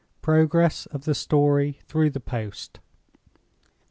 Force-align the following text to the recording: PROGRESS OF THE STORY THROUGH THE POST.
PROGRESS 0.23 0.87
OF 0.87 1.05
THE 1.05 1.13
STORY 1.13 1.77
THROUGH 1.85 2.09
THE 2.09 2.19
POST. 2.21 2.79